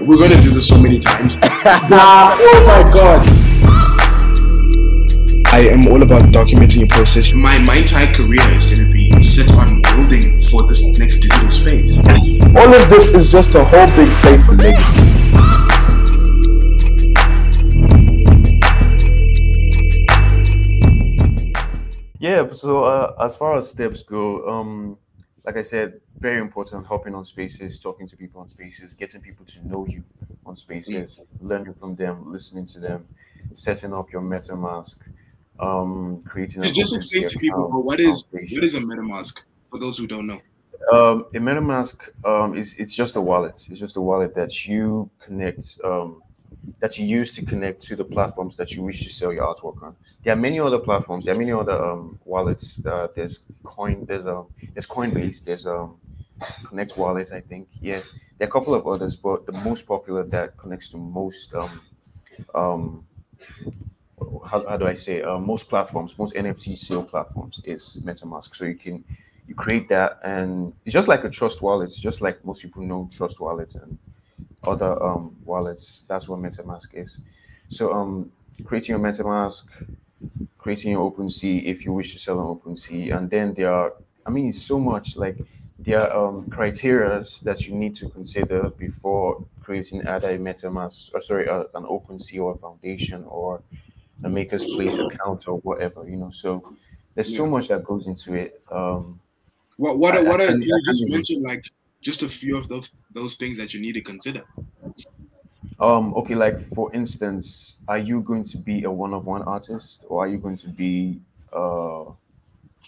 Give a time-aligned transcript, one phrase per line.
[0.00, 1.38] we're gonna do this so many times.
[1.42, 3.26] oh my god.
[5.52, 7.32] I am all about documenting your process.
[7.32, 12.00] My my entire career is gonna be set on building for this next digital space.
[12.54, 15.26] All of this is just a whole big play for legacy.
[22.18, 24.98] Yeah, so uh, as far as steps go, um,
[25.44, 29.44] like I said, very important hopping on spaces, talking to people on spaces, getting people
[29.46, 30.02] to know you
[30.44, 33.06] on spaces, learning from them, listening to them,
[33.54, 34.96] setting up your MetaMask,
[35.60, 36.62] um, creating.
[36.62, 39.38] Just, just explain to people, but what is what is a MetaMask
[39.70, 40.40] for those who don't know?
[40.92, 43.66] Um, a MetaMask um, is it's just a wallet.
[43.70, 46.22] It's just a wallet that you connect um,
[46.80, 49.82] that you use to connect to the platforms that you wish to sell your artwork
[49.82, 49.96] on.
[50.22, 51.24] There are many other platforms.
[51.24, 52.84] There are many other um, wallets.
[52.84, 54.04] Uh, there's Coin.
[54.06, 54.46] There's um.
[54.74, 55.44] There's Coinbase.
[55.44, 55.98] There's um.
[56.64, 57.32] Connect Wallet.
[57.32, 57.68] I think.
[57.80, 58.00] Yeah.
[58.38, 61.80] There are a couple of others, but the most popular that connects to most um
[62.54, 63.06] um.
[64.46, 65.22] How, how do I say?
[65.22, 68.54] Uh, most platforms, most NFT sale platforms is MetaMask.
[68.54, 69.04] So you can
[69.46, 71.86] you create that, and it's just like a trust wallet.
[71.86, 73.98] It's just like most people know trust wallet and
[74.66, 76.04] other um, wallets.
[76.08, 77.18] That's what MetaMask is.
[77.68, 78.32] So um,
[78.64, 79.64] creating your MetaMask,
[80.58, 83.92] creating your OpenSea if you wish to sell on OpenSea, and then there are,
[84.26, 85.38] I mean, so much like
[85.86, 91.22] there are um, criteria that you need to consider before creating either a MetaMask, or
[91.22, 93.62] sorry, uh, an OpenSea or a foundation or
[94.24, 96.30] a Maker's Place account or whatever, you know.
[96.30, 96.76] So
[97.14, 97.38] there's yeah.
[97.38, 98.60] so much that goes into it.
[98.70, 99.20] Um,
[99.76, 101.64] what what what are, you just mentioned like
[102.00, 104.42] just a few of those those things that you need to consider.
[105.78, 110.28] Um, okay, like for instance, are you going to be a one-of-one artist, or are
[110.28, 111.20] you going to be
[111.52, 112.06] uh,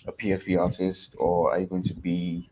[0.07, 2.49] a PFP artist, or are you going to be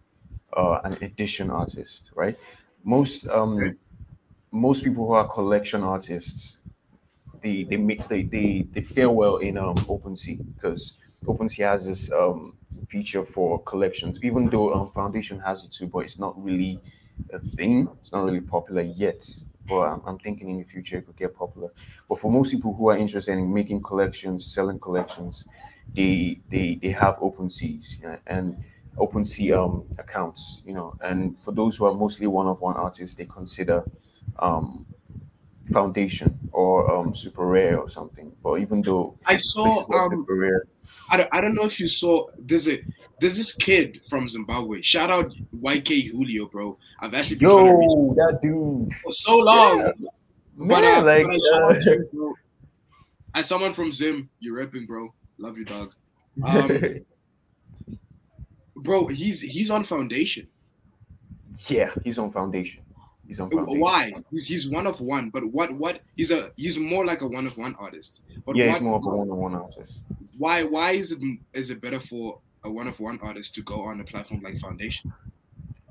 [0.56, 2.10] uh, an edition artist?
[2.14, 2.38] Right.
[2.84, 3.76] Most um,
[4.50, 6.58] most people who are collection artists,
[7.42, 10.94] they they make they they, they fare well in um, OpenSea because
[11.24, 12.56] OpenSea has this um,
[12.88, 16.80] feature for collections, even though um, Foundation has it too, but it's not really
[17.32, 17.88] a thing.
[18.00, 19.28] It's not really popular yet.
[19.68, 21.72] But I'm, I'm thinking in the future it could get popular.
[22.08, 25.44] But for most people who are interested in making collections, selling collections,
[25.94, 28.62] they they they have OpenSeas you know, and
[28.98, 30.96] OpenSea um, accounts, you know.
[31.00, 33.84] And for those who are mostly one-of-one artists, they consider
[34.38, 34.86] um,
[35.72, 38.32] Foundation or um, Super Rare or something.
[38.42, 40.66] But even though I saw um, rare,
[41.10, 42.82] I don't, I don't know if you saw there's a
[43.20, 44.82] there's this kid from Zimbabwe.
[44.82, 46.78] Shout out YK Julio, bro.
[47.00, 49.78] I've actually been Yo, trying to reach that dude for so long.
[49.80, 50.08] Yeah.
[50.58, 52.34] But, Man, uh, like, but uh, you,
[53.34, 55.12] As someone from Zim, you're repping, bro.
[55.36, 55.94] Love you, dog.
[56.42, 57.04] Um,
[58.76, 60.46] bro, he's he's on foundation.
[61.68, 62.82] Yeah, he's on foundation.
[63.26, 63.80] He's on foundation.
[63.80, 64.12] Why?
[64.30, 67.46] He's he's one of one, but what what he's a he's more like a one
[67.46, 68.22] of one artist.
[68.44, 69.98] But yeah, what, he's more of a one of one artist.
[70.38, 71.18] Why why is it
[71.52, 74.58] is it better for a one of one artist to go on a platform like
[74.58, 75.12] Foundation?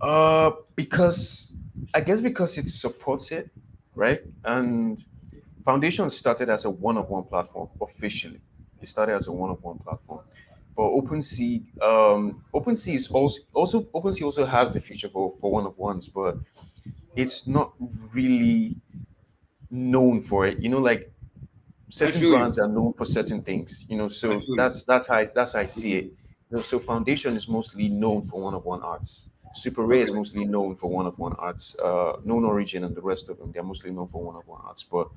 [0.02, 1.52] Uh, because
[1.94, 3.50] I guess because it supports it,
[3.96, 4.22] right?
[4.44, 5.04] And
[5.64, 8.40] Foundation started as a one of one platform officially.
[8.82, 10.22] It started as a one of one platform.
[10.76, 15.66] But OpenSea, um, OpenSea is also also OpenSea also has the feature for, for one
[15.66, 16.38] of ones, but
[17.16, 17.74] it's not
[18.14, 18.78] really
[19.70, 20.60] known for it.
[20.60, 21.12] You know, like
[21.90, 23.86] certain brands are known for certain things.
[23.90, 26.06] You know, so that's that's how I, that's how I see it.
[26.06, 29.30] You know, so Foundation is mostly known for one-of-one arts.
[29.56, 31.76] SuperRare is mostly known for one-of-one arts.
[31.78, 34.84] Uh, Known Origin and the rest of them, they're mostly known for one-of-one arts.
[34.84, 35.10] But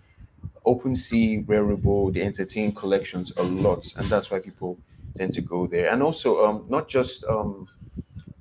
[0.67, 4.79] OpenSea, Rarible, they entertain collections a lot, and that's why people
[5.17, 5.91] tend to go there.
[5.93, 7.69] And also, um, not just um,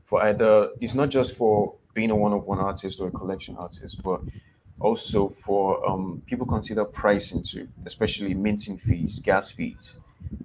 [0.06, 4.22] for either, it's not just for being a one-of-one artist or a collection artist, but
[4.80, 9.96] also for um, people consider pricing too, especially minting fees, gas fees,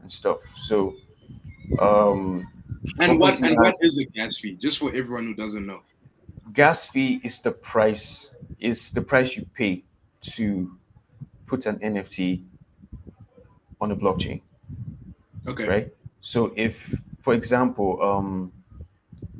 [0.00, 0.38] and stuff.
[0.54, 0.94] So,
[1.78, 2.48] um,
[2.98, 4.54] and what and what is a gas fee?
[4.54, 5.82] Just for everyone who doesn't know,
[6.52, 9.84] gas fee is the price is the price you pay
[10.22, 10.76] to
[11.46, 12.42] put an NFT
[13.80, 14.40] on a blockchain.
[15.46, 15.68] Okay.
[15.68, 15.92] Right.
[16.22, 18.52] So if, for example, um,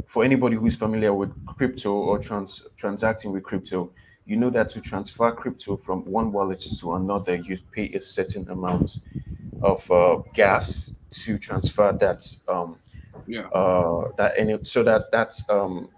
[0.08, 3.92] for anybody who's familiar with crypto or trans transacting with crypto,
[4.26, 8.48] you know that to transfer crypto from one wallet to another, you pay a certain
[8.50, 8.98] amount
[9.62, 12.78] of uh, gas to transfer that um
[13.26, 13.46] yeah.
[13.48, 15.88] uh that any so that that's um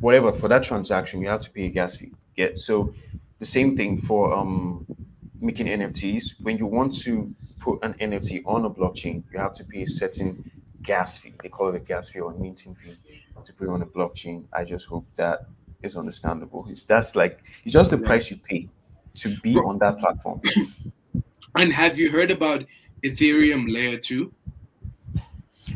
[0.00, 2.12] whatever for that transaction you have to pay a gas fee.
[2.36, 2.92] Get so
[3.38, 4.86] the same thing for um
[5.40, 9.64] making nfts when you want to put an nft on a blockchain you have to
[9.64, 10.50] pay a certain
[10.82, 12.96] gas fee they call it a gas fee or minting fee
[13.44, 14.44] to put it on a blockchain.
[14.52, 15.46] I just hope that
[15.82, 16.66] is understandable.
[16.68, 18.68] It's that's like it's just the price you pay
[19.16, 20.40] to be on that platform.
[21.54, 22.66] And have you heard about
[23.02, 24.32] Ethereum layer two?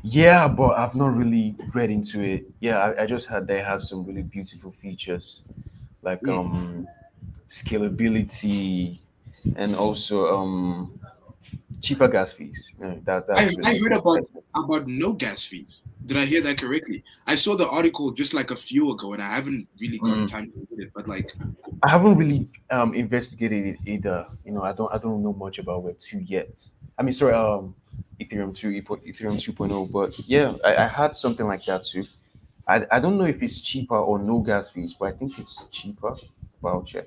[0.03, 2.45] Yeah, but I've not really read into it.
[2.61, 5.43] Yeah, I, I just heard they have some really beautiful features
[6.03, 6.39] like mm.
[6.39, 6.87] um
[7.49, 9.01] scalability
[9.57, 11.01] and also um
[11.83, 12.71] cheaper gas fees.
[12.81, 14.21] Yeah, that, I, I heard about
[14.55, 15.83] about no gas fees.
[16.07, 17.03] Did I hear that correctly?
[17.27, 20.31] I saw the article just like a few ago, and I haven't really got mm.
[20.31, 20.93] time to read it.
[20.95, 21.33] But like,
[21.83, 24.27] I haven't really um, investigated it either.
[24.45, 26.49] You know, I don't I don't know much about Web two yet.
[26.99, 27.75] I mean, sorry, um,
[28.21, 32.05] Ethereum two, Ethereum two oh, But yeah, I, I had something like that too.
[32.67, 35.65] I, I don't know if it's cheaper or no gas fees, but I think it's
[35.71, 36.15] cheaper.
[36.63, 37.07] But I'll check.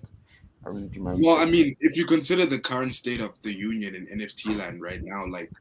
[0.66, 3.54] I really do my well, I mean, if you consider the current state of the
[3.54, 5.52] union in NFT land right now, like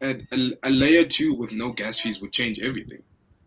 [0.00, 3.02] a, a, a layer two with no gas fees would change everything.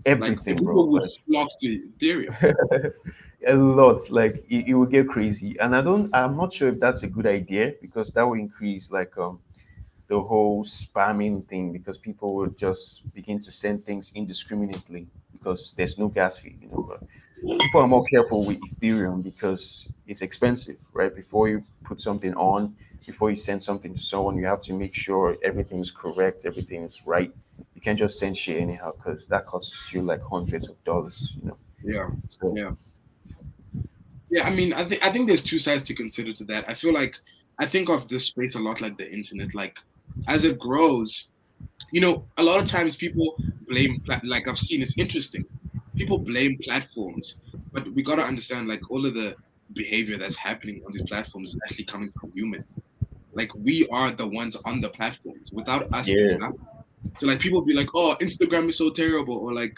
[0.06, 2.94] Everything, like, people would flock to Ethereum.
[3.48, 6.14] a lot, like it, it would get crazy, and I don't.
[6.14, 9.40] I'm not sure if that's a good idea because that would increase like um
[10.08, 15.08] the whole spamming thing because people would just begin to send things indiscriminately
[15.44, 16.88] because there's no gas fee, you know.
[16.88, 21.14] But people are more careful with Ethereum because it's expensive, right?
[21.14, 22.76] Before you put something on,
[23.06, 26.84] before you send something to someone, you have to make sure everything is correct, everything
[26.84, 27.34] is right.
[27.76, 31.50] You can't just send shit anyhow because that costs you like hundreds of dollars, you
[31.50, 31.58] know.
[31.84, 32.10] Yeah.
[32.30, 32.72] So, yeah.
[34.30, 36.68] Yeah, I mean, I think I think there's two sides to consider to that.
[36.68, 37.20] I feel like
[37.60, 39.54] I think of this space a lot like the internet.
[39.54, 39.78] Like
[40.28, 41.30] as it grows,
[41.92, 43.36] you know, a lot of times people
[43.68, 45.46] blame like I've seen it's interesting.
[45.96, 47.40] People blame platforms,
[47.72, 49.36] but we gotta understand like all of the
[49.74, 52.74] behavior that's happening on these platforms is actually coming from humans.
[53.34, 55.52] Like we are the ones on the platforms.
[55.52, 56.16] Without us, yeah.
[56.16, 56.68] there's nothing.
[57.20, 59.78] So like people be like, oh, Instagram is so terrible, or like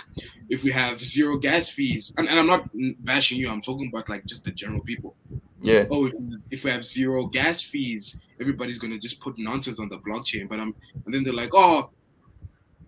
[0.50, 4.10] if we have zero gas fees, and, and I'm not bashing you, I'm talking about
[4.10, 5.16] like just the general people.
[5.62, 5.86] Yeah.
[5.90, 6.14] Oh, if,
[6.52, 10.48] if we have zero gas fees, everybody's gonna just put nonsense on the blockchain.
[10.48, 11.90] But I'm and then they're like, oh,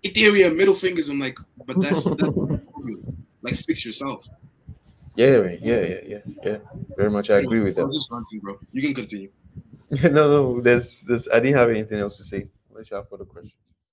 [0.03, 1.09] Ethereum, middle fingers.
[1.09, 2.33] I'm like, but that's that's
[3.41, 4.27] like fix yourself.
[5.15, 6.57] Yeah, yeah, yeah, yeah, yeah.
[6.95, 7.83] Very much, I agree with that.
[7.83, 8.59] I'm just ranting, bro.
[8.71, 9.31] You can continue.
[10.03, 11.27] no, no, there's, there's.
[11.29, 12.47] I didn't have anything else to say.
[12.71, 13.53] Let's have for the question.